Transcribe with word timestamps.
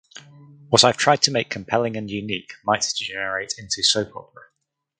What 0.69 0.83
I’ve 0.83 0.97
tried 0.97 1.21
to 1.21 1.31
make 1.31 1.51
compelling 1.51 1.95
and 1.95 2.09
unique 2.09 2.53
might 2.65 2.87
degenerate 2.97 3.53
into 3.59 3.83
soap 3.83 4.15
opera. 4.15 4.45